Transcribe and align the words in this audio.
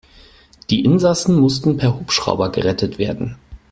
Die 0.71 0.83
Insassen 0.83 1.35
mussten 1.35 1.77
per 1.77 1.93
Hubschrauber 1.99 2.49
gerettet 2.51 2.97
werden. 2.97 3.37